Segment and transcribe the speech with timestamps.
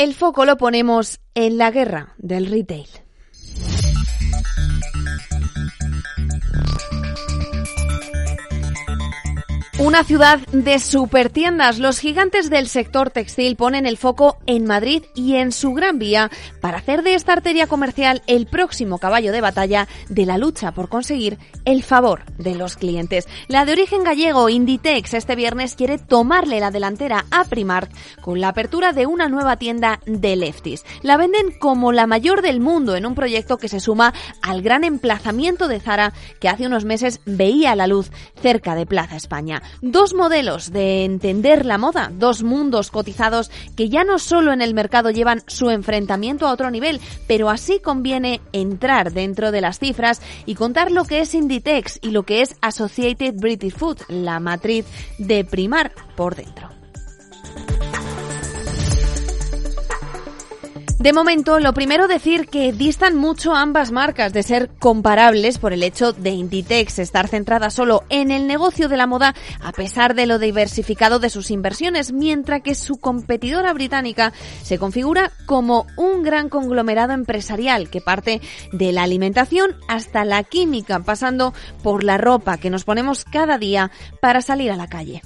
[0.00, 2.88] el foco lo ponemos en la guerra del retail.
[9.80, 11.78] Una ciudad de supertiendas.
[11.78, 16.30] Los gigantes del sector textil ponen el foco en Madrid y en su Gran Vía
[16.60, 20.90] para hacer de esta arteria comercial el próximo caballo de batalla de la lucha por
[20.90, 23.26] conseguir el favor de los clientes.
[23.48, 27.90] La de origen gallego Inditex este viernes quiere tomarle la delantera a Primark
[28.20, 30.84] con la apertura de una nueva tienda de Lefties.
[31.00, 34.12] La venden como la mayor del mundo en un proyecto que se suma
[34.42, 38.10] al gran emplazamiento de Zara que hace unos meses veía la luz
[38.42, 39.62] cerca de Plaza España.
[39.82, 44.74] Dos modelos de entender la moda, dos mundos cotizados que ya no solo en el
[44.74, 50.20] mercado llevan su enfrentamiento a otro nivel, pero así conviene entrar dentro de las cifras
[50.46, 54.86] y contar lo que es Inditex y lo que es Associated British Food, la matriz
[55.18, 56.79] de Primar por dentro.
[61.00, 65.82] De momento, lo primero decir que distan mucho ambas marcas de ser comparables por el
[65.82, 70.26] hecho de Inditex estar centrada solo en el negocio de la moda a pesar de
[70.26, 76.50] lo diversificado de sus inversiones, mientras que su competidora británica se configura como un gran
[76.50, 82.68] conglomerado empresarial que parte de la alimentación hasta la química, pasando por la ropa que
[82.68, 85.22] nos ponemos cada día para salir a la calle.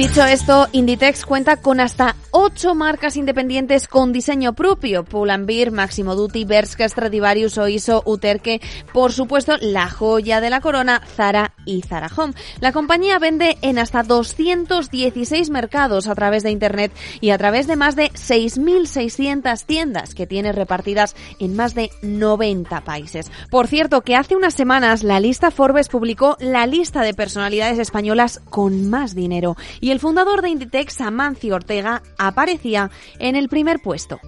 [0.00, 5.04] Dicho esto, Inditex cuenta con hasta ocho marcas independientes con diseño propio.
[5.04, 8.60] Pull&Bear, Maximo Duty, Bershka, Stradivarius, Oiso, Uterque,
[8.92, 12.34] por supuesto, la joya de la corona, Zara y Zara Home.
[12.60, 17.76] La compañía vende en hasta 216 mercados a través de Internet y a través de
[17.76, 23.30] más de 6.600 tiendas que tiene repartidas en más de 90 países.
[23.50, 28.40] Por cierto, que hace unas semanas la lista Forbes publicó la lista de personalidades españolas
[28.50, 34.20] con más dinero y el fundador de Inditex, Amancio Ortega, aparecía en el primer puesto.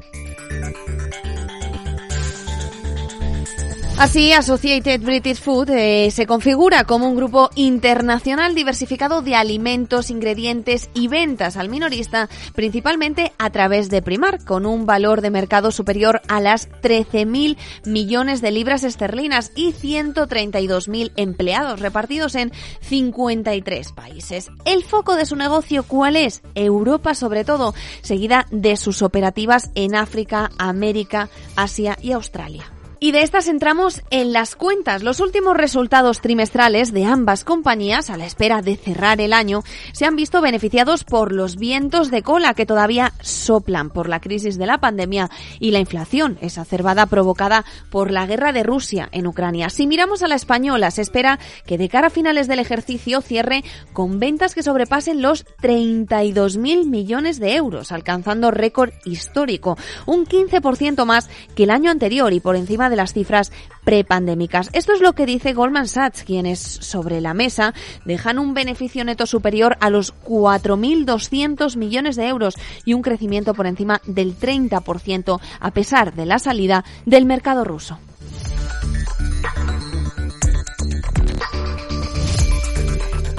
[4.03, 10.91] Así, Associated British Food eh, se configura como un grupo internacional diversificado de alimentos, ingredientes
[10.93, 16.21] y ventas al minorista, principalmente a través de Primark, con un valor de mercado superior
[16.27, 22.51] a las 13.000 millones de libras esterlinas y 132.000 empleados repartidos en
[22.81, 24.51] 53 países.
[24.65, 26.43] El foco de su negocio, ¿cuál es?
[26.57, 27.73] Europa sobre todo,
[28.03, 32.65] seguida de sus operativas en África, América, Asia y Australia.
[33.03, 35.03] Y de estas entramos en las cuentas.
[35.03, 40.05] Los últimos resultados trimestrales de ambas compañías, a la espera de cerrar el año, se
[40.05, 44.67] han visto beneficiados por los vientos de cola que todavía soplan por la crisis de
[44.67, 49.69] la pandemia y la inflación exacerbada provocada por la guerra de Rusia en Ucrania.
[49.69, 53.65] Si miramos a la española, se espera que de cara a finales del ejercicio cierre
[53.93, 59.77] con ventas que sobrepasen los 32.000 millones de euros, alcanzando récord histórico,
[60.07, 63.51] un 15% más que el año anterior y por encima de de las cifras
[63.83, 64.71] prepandémicas.
[64.73, 69.27] Esto es lo que dice Goldman Sachs, quienes sobre la mesa dejan un beneficio neto
[69.27, 72.55] superior a los 4.200 millones de euros
[72.85, 77.99] y un crecimiento por encima del 30% a pesar de la salida del mercado ruso.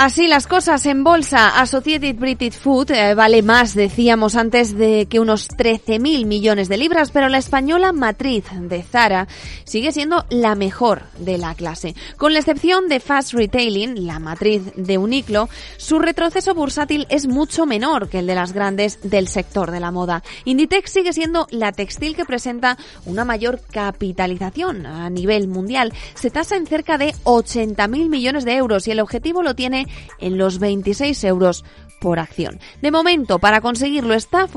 [0.00, 5.18] Así las cosas en bolsa, Associated British Food eh, vale más, decíamos antes, de que
[5.18, 9.26] unos 13.000 millones de libras, pero la española matriz de Zara
[9.64, 11.96] sigue siendo la mejor de la clase.
[12.16, 15.48] Con la excepción de Fast Retailing, la matriz de Uniclo,
[15.78, 19.90] su retroceso bursátil es mucho menor que el de las grandes del sector de la
[19.90, 20.22] moda.
[20.44, 25.92] Inditex sigue siendo la textil que presenta una mayor capitalización a nivel mundial.
[26.14, 29.87] Se tasa en cerca de 80.000 millones de euros y el objetivo lo tiene
[30.18, 31.64] en los 26 euros
[32.00, 32.60] por acción.
[32.80, 34.48] De momento, para conseguirlo, está,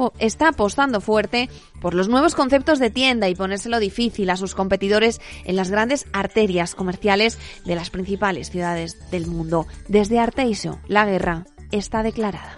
[0.48, 1.50] apostando fuerte
[1.80, 6.06] por los nuevos conceptos de tienda y ponérselo difícil a sus competidores en las grandes
[6.14, 9.66] arterias comerciales de las principales ciudades del mundo.
[9.88, 12.58] Desde Arteiso, la guerra está declarada.